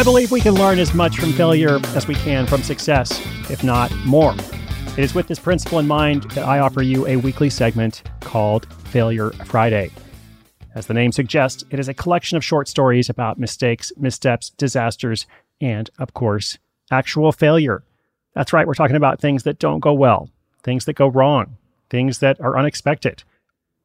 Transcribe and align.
I 0.00 0.02
believe 0.02 0.30
we 0.30 0.40
can 0.40 0.54
learn 0.54 0.78
as 0.78 0.94
much 0.94 1.18
from 1.18 1.34
failure 1.34 1.78
as 1.88 2.08
we 2.08 2.14
can 2.14 2.46
from 2.46 2.62
success, 2.62 3.20
if 3.50 3.62
not 3.62 3.94
more. 4.06 4.34
It 4.96 5.04
is 5.04 5.14
with 5.14 5.28
this 5.28 5.38
principle 5.38 5.78
in 5.78 5.86
mind 5.86 6.22
that 6.30 6.48
I 6.48 6.60
offer 6.60 6.80
you 6.80 7.06
a 7.06 7.16
weekly 7.16 7.50
segment 7.50 8.02
called 8.20 8.66
Failure 8.84 9.28
Friday. 9.44 9.90
As 10.74 10.86
the 10.86 10.94
name 10.94 11.12
suggests, 11.12 11.64
it 11.68 11.78
is 11.78 11.86
a 11.86 11.92
collection 11.92 12.38
of 12.38 12.42
short 12.42 12.66
stories 12.66 13.10
about 13.10 13.38
mistakes, 13.38 13.92
missteps, 13.98 14.48
disasters, 14.48 15.26
and, 15.60 15.90
of 15.98 16.14
course, 16.14 16.56
actual 16.90 17.30
failure. 17.30 17.82
That's 18.34 18.54
right, 18.54 18.66
we're 18.66 18.72
talking 18.72 18.96
about 18.96 19.20
things 19.20 19.42
that 19.42 19.58
don't 19.58 19.80
go 19.80 19.92
well, 19.92 20.30
things 20.62 20.86
that 20.86 20.94
go 20.94 21.08
wrong, 21.08 21.58
things 21.90 22.20
that 22.20 22.40
are 22.40 22.56
unexpected, 22.56 23.22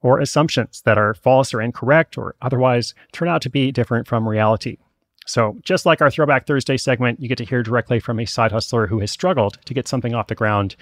or 0.02 0.22
assumptions 0.22 0.80
that 0.86 0.98
are 0.98 1.14
false 1.14 1.54
or 1.54 1.62
incorrect 1.62 2.18
or 2.18 2.36
otherwise 2.42 2.94
turn 3.12 3.28
out 3.28 3.42
to 3.42 3.50
be 3.50 3.70
different 3.70 4.08
from 4.08 4.30
reality. 4.30 4.78
So, 5.26 5.58
just 5.64 5.86
like 5.86 6.02
our 6.02 6.12
Throwback 6.12 6.46
Thursday 6.46 6.78
segment, 6.78 7.20
you 7.20 7.28
get 7.28 7.38
to 7.40 7.46
hear 7.46 7.64
directly 7.64 8.00
from 8.00 8.20
a 8.20 8.26
side 8.26 8.52
hustler 8.52 8.88
who 8.88 9.00
has 9.00 9.12
struggled 9.12 9.58
to 9.66 9.74
get 9.74 9.88
something 9.88 10.14
off 10.14 10.28
the 10.28 10.36
ground, 10.36 10.76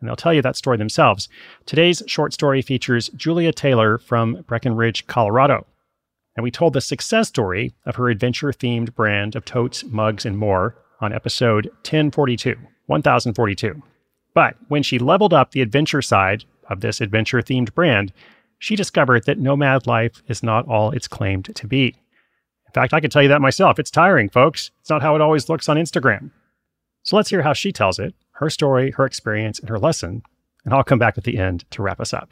and 0.00 0.08
they'll 0.08 0.16
tell 0.16 0.32
you 0.32 0.42
that 0.42 0.56
story 0.56 0.76
themselves. 0.76 1.28
Today's 1.66 2.02
short 2.06 2.32
story 2.32 2.62
features 2.62 3.08
Julia 3.10 3.52
Taylor 3.52 3.98
from 3.98 4.44
Breckenridge, 4.46 5.06
Colorado. 5.08 5.66
And 6.36 6.44
we 6.44 6.50
told 6.52 6.72
the 6.72 6.80
success 6.80 7.28
story 7.28 7.74
of 7.84 7.96
her 7.96 8.08
adventure 8.08 8.52
themed 8.52 8.94
brand 8.94 9.34
of 9.34 9.44
totes, 9.44 9.84
mugs, 9.84 10.24
and 10.24 10.38
more 10.38 10.76
on 11.00 11.12
episode 11.12 11.66
1042, 11.82 12.56
1042. 12.86 13.82
But 14.32 14.56
when 14.68 14.82
she 14.84 14.98
leveled 14.98 15.34
up 15.34 15.50
the 15.50 15.62
adventure 15.62 16.02
side 16.02 16.44
of 16.68 16.80
this 16.80 17.00
adventure 17.00 17.42
themed 17.42 17.74
brand, 17.74 18.12
she 18.58 18.76
discovered 18.76 19.24
that 19.26 19.38
nomad 19.38 19.86
life 19.86 20.22
is 20.28 20.42
not 20.42 20.68
all 20.68 20.92
it's 20.92 21.08
claimed 21.08 21.54
to 21.54 21.66
be. 21.66 21.96
In 22.70 22.74
fact, 22.74 22.94
I 22.94 23.00
can 23.00 23.10
tell 23.10 23.22
you 23.22 23.28
that 23.30 23.40
myself. 23.40 23.80
It's 23.80 23.90
tiring, 23.90 24.28
folks. 24.28 24.70
It's 24.78 24.90
not 24.90 25.02
how 25.02 25.16
it 25.16 25.20
always 25.20 25.48
looks 25.48 25.68
on 25.68 25.76
Instagram. 25.76 26.30
So 27.02 27.16
let's 27.16 27.28
hear 27.28 27.42
how 27.42 27.52
she 27.52 27.72
tells 27.72 27.98
it, 27.98 28.14
her 28.34 28.48
story, 28.48 28.92
her 28.92 29.04
experience, 29.04 29.58
and 29.58 29.68
her 29.68 29.78
lesson. 29.78 30.22
And 30.64 30.72
I'll 30.72 30.84
come 30.84 31.00
back 31.00 31.18
at 31.18 31.24
the 31.24 31.36
end 31.36 31.68
to 31.72 31.82
wrap 31.82 31.98
us 31.98 32.14
up. 32.14 32.30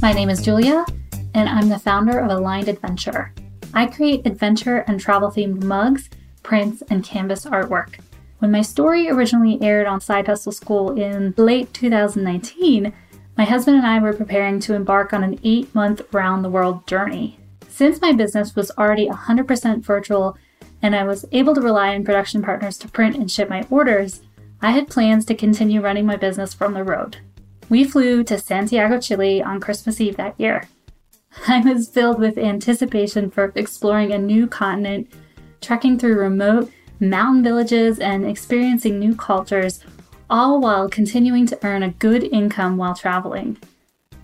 My 0.00 0.14
name 0.14 0.30
is 0.30 0.40
Julia, 0.40 0.86
and 1.34 1.50
I'm 1.50 1.68
the 1.68 1.78
founder 1.78 2.18
of 2.18 2.30
Aligned 2.30 2.68
Adventure. 2.68 3.34
I 3.74 3.84
create 3.84 4.26
adventure 4.26 4.78
and 4.88 4.98
travel 4.98 5.30
themed 5.30 5.64
mugs, 5.64 6.08
prints, 6.42 6.82
and 6.88 7.04
canvas 7.04 7.44
artwork. 7.44 7.96
When 8.42 8.50
my 8.50 8.62
story 8.62 9.08
originally 9.08 9.56
aired 9.62 9.86
on 9.86 10.00
Side 10.00 10.26
Hustle 10.26 10.50
School 10.50 10.98
in 10.98 11.32
late 11.36 11.72
2019, 11.74 12.92
my 13.38 13.44
husband 13.44 13.76
and 13.76 13.86
I 13.86 14.00
were 14.00 14.12
preparing 14.12 14.58
to 14.58 14.74
embark 14.74 15.12
on 15.12 15.22
an 15.22 15.38
eight 15.44 15.72
month 15.76 16.02
round 16.10 16.44
the 16.44 16.50
world 16.50 16.84
journey. 16.88 17.38
Since 17.68 18.00
my 18.00 18.10
business 18.10 18.56
was 18.56 18.72
already 18.72 19.08
100% 19.08 19.84
virtual 19.84 20.36
and 20.82 20.96
I 20.96 21.04
was 21.04 21.24
able 21.30 21.54
to 21.54 21.60
rely 21.60 21.94
on 21.94 22.02
production 22.02 22.42
partners 22.42 22.78
to 22.78 22.88
print 22.88 23.14
and 23.14 23.30
ship 23.30 23.48
my 23.48 23.64
orders, 23.70 24.22
I 24.60 24.72
had 24.72 24.90
plans 24.90 25.24
to 25.26 25.36
continue 25.36 25.80
running 25.80 26.04
my 26.04 26.16
business 26.16 26.52
from 26.52 26.74
the 26.74 26.82
road. 26.82 27.18
We 27.68 27.84
flew 27.84 28.24
to 28.24 28.40
Santiago, 28.40 28.98
Chile 28.98 29.40
on 29.40 29.60
Christmas 29.60 30.00
Eve 30.00 30.16
that 30.16 30.34
year. 30.40 30.68
I 31.46 31.60
was 31.60 31.88
filled 31.88 32.18
with 32.18 32.36
anticipation 32.38 33.30
for 33.30 33.52
exploring 33.54 34.10
a 34.10 34.18
new 34.18 34.48
continent, 34.48 35.12
trekking 35.60 35.96
through 35.96 36.18
remote 36.18 36.72
mountain 37.02 37.42
villages, 37.42 37.98
and 37.98 38.24
experiencing 38.24 38.98
new 38.98 39.14
cultures, 39.14 39.84
all 40.30 40.60
while 40.60 40.88
continuing 40.88 41.44
to 41.46 41.58
earn 41.62 41.82
a 41.82 41.90
good 41.90 42.24
income 42.24 42.76
while 42.76 42.94
traveling. 42.94 43.58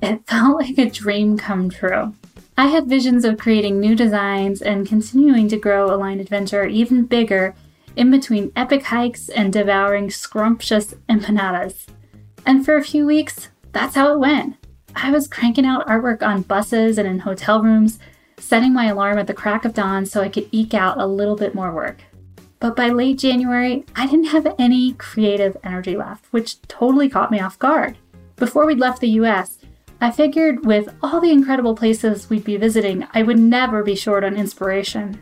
It 0.00 0.24
felt 0.26 0.56
like 0.56 0.78
a 0.78 0.88
dream 0.88 1.36
come 1.36 1.68
true. 1.68 2.14
I 2.56 2.66
had 2.66 2.86
visions 2.86 3.24
of 3.24 3.38
creating 3.38 3.78
new 3.78 3.94
designs 3.94 4.62
and 4.62 4.86
continuing 4.86 5.48
to 5.48 5.58
grow 5.58 5.94
Aligned 5.94 6.20
Adventure 6.20 6.66
even 6.66 7.04
bigger 7.04 7.54
in 7.94 8.10
between 8.10 8.52
epic 8.56 8.84
hikes 8.84 9.28
and 9.28 9.52
devouring 9.52 10.10
scrumptious 10.10 10.94
empanadas. 11.08 11.86
And 12.46 12.64
for 12.64 12.76
a 12.76 12.84
few 12.84 13.06
weeks, 13.06 13.48
that's 13.72 13.94
how 13.94 14.12
it 14.12 14.18
went. 14.18 14.56
I 14.96 15.10
was 15.10 15.28
cranking 15.28 15.66
out 15.66 15.86
artwork 15.86 16.22
on 16.22 16.42
buses 16.42 16.98
and 16.98 17.06
in 17.06 17.20
hotel 17.20 17.62
rooms, 17.62 17.98
setting 18.38 18.72
my 18.72 18.86
alarm 18.86 19.18
at 19.18 19.26
the 19.26 19.34
crack 19.34 19.64
of 19.64 19.74
dawn 19.74 20.06
so 20.06 20.20
I 20.20 20.28
could 20.28 20.48
eke 20.50 20.74
out 20.74 20.98
a 20.98 21.06
little 21.06 21.36
bit 21.36 21.54
more 21.54 21.72
work. 21.72 22.02
But 22.60 22.74
by 22.74 22.88
late 22.88 23.18
January, 23.18 23.84
I 23.94 24.06
didn't 24.06 24.26
have 24.26 24.54
any 24.58 24.94
creative 24.94 25.56
energy 25.62 25.96
left, 25.96 26.26
which 26.32 26.60
totally 26.62 27.08
caught 27.08 27.30
me 27.30 27.40
off 27.40 27.58
guard. 27.58 27.98
Before 28.36 28.66
we'd 28.66 28.78
left 28.78 29.00
the 29.00 29.10
US, 29.20 29.58
I 30.00 30.10
figured 30.10 30.64
with 30.64 30.94
all 31.02 31.20
the 31.20 31.30
incredible 31.30 31.74
places 31.74 32.30
we'd 32.30 32.44
be 32.44 32.56
visiting, 32.56 33.06
I 33.14 33.22
would 33.22 33.38
never 33.38 33.82
be 33.82 33.94
short 33.94 34.24
on 34.24 34.36
inspiration. 34.36 35.20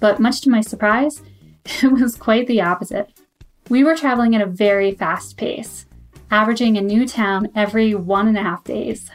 But 0.00 0.20
much 0.20 0.40
to 0.42 0.50
my 0.50 0.60
surprise, 0.60 1.22
it 1.64 1.92
was 1.92 2.16
quite 2.16 2.46
the 2.46 2.60
opposite. 2.60 3.10
We 3.68 3.82
were 3.82 3.96
traveling 3.96 4.34
at 4.34 4.42
a 4.42 4.46
very 4.46 4.92
fast 4.92 5.36
pace, 5.36 5.86
averaging 6.30 6.76
a 6.76 6.82
new 6.82 7.06
town 7.06 7.50
every 7.54 7.94
one 7.94 8.28
and 8.28 8.38
a 8.38 8.42
half 8.42 8.62
days. 8.64 9.10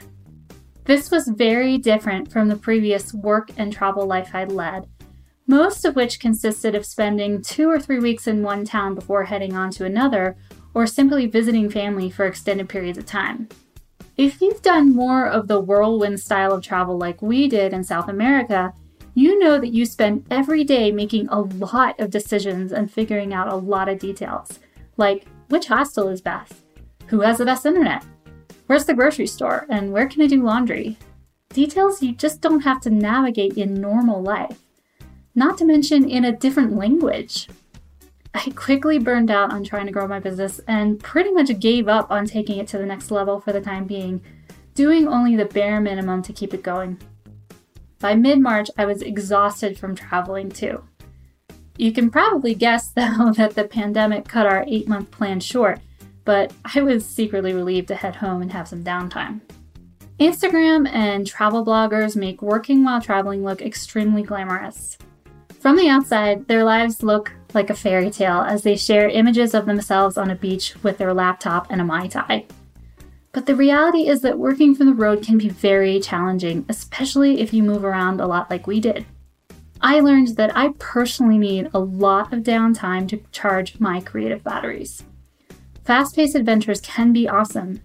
This 0.86 1.12
was 1.12 1.28
very 1.28 1.78
different 1.78 2.32
from 2.32 2.48
the 2.48 2.56
previous 2.56 3.14
work 3.14 3.52
and 3.58 3.72
travel 3.72 4.06
life 4.06 4.32
I'd 4.34 4.52
led, 4.52 4.88
most 5.48 5.86
of 5.86 5.96
which 5.96 6.20
consisted 6.20 6.76
of 6.76 6.86
spending 6.86 7.42
two 7.42 7.70
or 7.70 7.80
three 7.80 8.00
weeks 8.00 8.28
in 8.28 8.44
one 8.44 8.64
town 8.66 8.96
before 8.96 9.26
heading 9.26 9.56
on 9.56 9.72
to 9.72 9.86
another, 9.86 10.38
or 10.74 10.88
simply 10.88 11.26
visiting 11.26 11.70
family 11.70 12.10
for 12.10 12.26
extended 12.26 12.70
periods 12.70 12.98
of 12.98 13.06
time. 13.06 13.50
If 14.18 14.42
you've 14.42 14.62
done 14.62 14.96
more 14.96 15.28
of 15.28 15.48
the 15.48 15.60
whirlwind 15.60 16.20
style 16.20 16.54
of 16.54 16.64
travel 16.64 16.98
like 16.98 17.22
we 17.22 17.48
did 17.48 17.74
in 17.74 17.84
South 17.84 18.08
America, 18.08 18.74
you 19.14 19.40
know 19.40 19.60
that 19.60 19.74
you 19.74 19.86
spend 19.86 20.26
every 20.32 20.64
day 20.64 20.92
making 20.92 21.28
a 21.28 21.42
lot 21.42 22.00
of 22.00 22.12
decisions 22.12 22.72
and 22.72 22.92
figuring 22.92 23.34
out 23.34 23.52
a 23.52 23.56
lot 23.56 23.90
of 23.90 24.00
details, 24.00 24.60
like 24.98 25.26
which 25.50 25.68
hostel 25.68 26.08
is 26.08 26.22
best, 26.22 26.54
who 27.08 27.22
has 27.22 27.40
the 27.40 27.46
best 27.46 27.66
internet, 27.66 28.06
where's 28.68 28.86
the 28.86 28.94
grocery 28.94 29.28
store, 29.28 29.66
and 29.70 29.92
where 29.92 30.08
can 30.08 30.22
I 30.22 30.28
do 30.28 30.44
laundry. 30.44 30.98
Details 31.50 32.02
you 32.02 32.14
just 32.14 32.40
don't 32.40 32.62
have 32.62 32.80
to 32.82 32.90
navigate 32.90 33.58
in 33.58 33.74
normal 33.74 34.22
life 34.22 34.58
not 35.36 35.58
to 35.58 35.66
mention 35.66 36.10
in 36.10 36.26
a 36.26 36.36
different 36.36 36.76
language. 36.76 37.48
I 38.34 38.50
quickly 38.56 38.98
burned 38.98 39.30
out 39.30 39.52
on 39.52 39.64
trying 39.64 39.86
to 39.88 39.92
grow 39.92 40.08
my 40.08 40.20
business 40.20 40.62
and 40.68 41.00
pretty 41.00 41.32
much 41.32 41.60
gave 41.60 41.88
up 41.88 42.10
on 42.10 42.26
taking 42.26 42.60
it 42.60 42.68
to 42.70 42.78
the 42.78 42.86
next 42.86 43.12
level 43.12 43.40
for 43.40 43.52
the 43.52 43.62
time 43.62 43.86
being, 43.86 44.22
doing 44.74 45.08
only 45.08 45.36
the 45.36 45.46
bare 45.46 45.82
minimum 45.82 46.22
to 46.24 46.34
keep 46.34 46.54
it 46.54 46.64
going. 46.64 46.98
By 48.00 48.16
mid 48.16 48.40
March, 48.40 48.70
I 48.78 48.86
was 48.86 49.02
exhausted 49.02 49.78
from 49.78 49.96
traveling 49.96 50.50
too. 50.50 50.84
You 51.78 51.92
can 51.92 52.10
probably 52.10 52.56
guess, 52.56 52.88
though, 52.96 53.34
that 53.36 53.56
the 53.56 53.66
pandemic 53.66 54.28
cut 54.28 54.46
our 54.46 54.64
eight 54.68 54.88
month 54.88 55.12
plan 55.12 55.40
short, 55.40 55.80
but 56.24 56.54
I 56.76 56.82
was 56.82 57.06
secretly 57.06 57.54
relieved 57.54 57.90
to 57.90 57.96
head 57.96 58.16
home 58.16 58.42
and 58.42 58.52
have 58.52 58.68
some 58.68 58.84
downtime. 58.84 59.42
Instagram 60.20 60.88
and 60.88 61.26
travel 61.26 61.66
bloggers 61.66 62.16
make 62.16 62.42
working 62.42 62.84
while 62.84 63.02
traveling 63.02 63.44
look 63.44 63.62
extremely 63.62 64.22
glamorous. 64.22 64.98
From 65.62 65.78
the 65.78 65.90
outside, 65.90 66.48
their 66.48 66.64
lives 66.64 67.04
look 67.04 67.32
like 67.54 67.70
a 67.70 67.76
fairy 67.76 68.10
tale 68.10 68.42
as 68.42 68.64
they 68.64 68.76
share 68.76 69.08
images 69.08 69.54
of 69.54 69.68
themselves 69.68 70.18
on 70.18 70.32
a 70.32 70.36
beach 70.36 70.74
with 70.82 70.98
their 70.98 71.14
laptop 71.14 71.68
and 71.70 71.80
a 71.80 71.84
Mai 71.84 72.08
Tai. 72.08 72.46
But 73.32 73.46
the 73.46 73.56
reality 73.56 74.08
is 74.08 74.22
that 74.22 74.40
working 74.40 74.74
from 74.74 74.88
the 74.88 74.96
road 74.96 75.24
can 75.24 75.38
be 75.38 75.50
very 75.50 76.00
challenging, 76.00 76.66
especially 76.68 77.42
if 77.42 77.54
you 77.54 77.62
move 77.62 77.86
around 77.86 78.20
a 78.20 78.26
lot 78.26 78.50
like 78.50 78.66
we 78.66 78.80
did. 78.80 79.06
I 79.82 80.00
learned 80.00 80.30
that 80.30 80.58
I 80.58 80.74
personally 80.80 81.38
need 81.38 81.70
a 81.76 81.80
lot 81.80 82.34
of 82.34 82.40
downtime 82.42 83.08
to 83.10 83.24
charge 83.32 83.80
my 83.80 84.02
creative 84.02 84.44
batteries. 84.44 85.04
Fast 85.86 86.16
paced 86.16 86.34
adventures 86.34 86.82
can 86.82 87.14
be 87.14 87.30
awesome, 87.30 87.82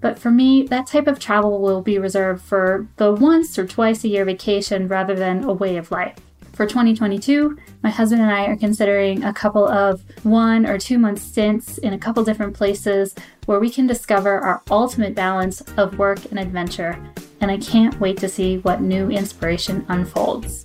but 0.00 0.18
for 0.18 0.30
me, 0.30 0.62
that 0.62 0.86
type 0.86 1.06
of 1.06 1.18
travel 1.18 1.60
will 1.60 1.82
be 1.82 1.98
reserved 1.98 2.40
for 2.40 2.88
the 2.96 3.12
once 3.12 3.58
or 3.58 3.66
twice 3.66 4.02
a 4.02 4.08
year 4.08 4.24
vacation 4.24 4.88
rather 4.88 5.14
than 5.14 5.44
a 5.44 5.52
way 5.52 5.76
of 5.76 5.90
life. 5.90 6.16
For 6.58 6.66
2022, 6.66 7.56
my 7.84 7.90
husband 7.90 8.20
and 8.20 8.32
I 8.32 8.46
are 8.46 8.56
considering 8.56 9.22
a 9.22 9.32
couple 9.32 9.68
of 9.68 10.02
one 10.24 10.66
or 10.66 10.76
two 10.76 10.98
month 10.98 11.20
stints 11.20 11.78
in 11.78 11.92
a 11.92 11.98
couple 11.98 12.24
different 12.24 12.52
places 12.52 13.14
where 13.46 13.60
we 13.60 13.70
can 13.70 13.86
discover 13.86 14.40
our 14.40 14.60
ultimate 14.68 15.14
balance 15.14 15.60
of 15.76 15.98
work 15.98 16.18
and 16.32 16.40
adventure. 16.40 16.98
And 17.40 17.48
I 17.48 17.58
can't 17.58 18.00
wait 18.00 18.16
to 18.16 18.28
see 18.28 18.58
what 18.58 18.80
new 18.80 19.08
inspiration 19.08 19.86
unfolds. 19.88 20.64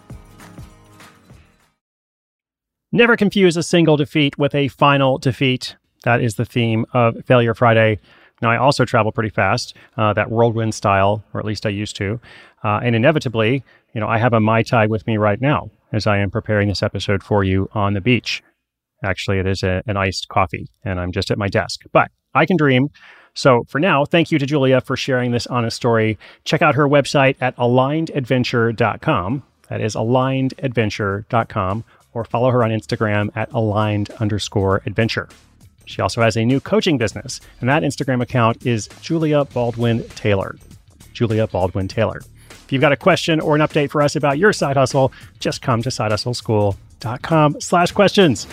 Never 2.93 3.15
confuse 3.15 3.55
a 3.55 3.63
single 3.63 3.95
defeat 3.95 4.37
with 4.37 4.53
a 4.53 4.67
final 4.67 5.17
defeat. 5.17 5.77
That 6.03 6.21
is 6.21 6.35
the 6.35 6.43
theme 6.43 6.85
of 6.93 7.23
Failure 7.25 7.53
Friday. 7.53 7.99
Now, 8.41 8.51
I 8.51 8.57
also 8.57 8.83
travel 8.83 9.13
pretty 9.13 9.29
fast, 9.29 9.75
uh, 9.97 10.11
that 10.13 10.29
whirlwind 10.29 10.73
style, 10.73 11.23
or 11.33 11.39
at 11.39 11.45
least 11.45 11.65
I 11.65 11.69
used 11.69 11.95
to. 11.97 12.19
Uh, 12.63 12.81
and 12.83 12.93
inevitably, 12.95 13.63
you 13.93 14.01
know, 14.01 14.07
I 14.07 14.17
have 14.17 14.33
a 14.33 14.41
Mai 14.41 14.63
Tai 14.63 14.87
with 14.87 15.07
me 15.07 15.15
right 15.17 15.39
now 15.39 15.69
as 15.93 16.05
I 16.05 16.17
am 16.17 16.31
preparing 16.31 16.67
this 16.67 16.83
episode 16.83 17.23
for 17.23 17.45
you 17.45 17.69
on 17.73 17.93
the 17.93 18.01
beach. 18.01 18.43
Actually, 19.03 19.39
it 19.39 19.47
is 19.47 19.63
a, 19.63 19.81
an 19.87 19.95
iced 19.95 20.27
coffee, 20.27 20.67
and 20.83 20.99
I'm 20.99 21.13
just 21.13 21.31
at 21.31 21.37
my 21.37 21.47
desk. 21.47 21.83
But 21.93 22.11
I 22.33 22.45
can 22.45 22.57
dream. 22.57 22.89
So 23.33 23.63
for 23.69 23.79
now, 23.79 24.03
thank 24.03 24.31
you 24.31 24.39
to 24.39 24.45
Julia 24.45 24.81
for 24.81 24.97
sharing 24.97 25.31
this 25.31 25.47
honest 25.47 25.77
story. 25.77 26.17
Check 26.43 26.61
out 26.61 26.75
her 26.75 26.89
website 26.89 27.37
at 27.39 27.55
alignedadventure.com. 27.55 29.43
That 29.69 29.79
is 29.79 29.95
alignedadventure.com 29.95 31.85
or 32.13 32.25
follow 32.25 32.49
her 32.51 32.63
on 32.63 32.71
Instagram 32.71 33.29
at 33.35 33.51
aligned 33.51 34.09
underscore 34.19 34.81
adventure. 34.85 35.29
She 35.85 36.01
also 36.01 36.21
has 36.21 36.37
a 36.37 36.45
new 36.45 36.59
coaching 36.59 36.97
business, 36.97 37.41
and 37.59 37.69
that 37.69 37.83
Instagram 37.83 38.21
account 38.21 38.65
is 38.65 38.87
Julia 39.01 39.45
Baldwin 39.45 40.07
Taylor. 40.09 40.57
Julia 41.13 41.47
Baldwin 41.47 41.87
Taylor. 41.87 42.21
If 42.49 42.71
you've 42.71 42.81
got 42.81 42.93
a 42.93 42.97
question 42.97 43.39
or 43.39 43.55
an 43.55 43.61
update 43.61 43.89
for 43.89 44.01
us 44.01 44.15
about 44.15 44.37
your 44.37 44.53
side 44.53 44.77
hustle, 44.77 45.11
just 45.39 45.61
come 45.61 45.81
to 45.81 45.89
sidehustleschool.com 45.89 47.59
slash 47.59 47.91
questions. 47.91 48.47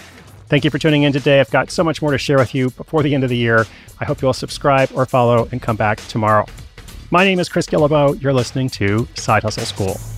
Thank 0.49 0.65
you 0.65 0.71
for 0.71 0.79
tuning 0.79 1.03
in 1.03 1.13
today. 1.13 1.41
I've 1.41 1.51
got 1.51 1.71
so 1.71 1.85
much 1.85 2.01
more 2.01 2.11
to 2.11 2.19
share 2.19 2.39
with 2.39 2.55
you 2.55 2.71
before 2.71 3.03
the 3.03 3.15
end 3.15 3.23
of 3.23 3.31
the 3.31 3.37
year. 3.37 3.67
I 4.01 4.05
hope 4.05 4.23
you'll 4.23 4.33
subscribe 4.33 4.91
or 4.95 5.05
follow 5.07 5.49
and 5.53 5.61
come 5.61 5.77
back 5.77 5.99
tomorrow. 6.09 6.47
My 7.11 7.25
name 7.25 7.39
is 7.39 7.49
Chris 7.49 7.67
Guillebeau. 7.67 8.21
You're 8.21 8.33
listening 8.33 8.71
to 8.71 9.07
Side 9.15 9.43
Hustle 9.43 9.65
School. 9.65 10.18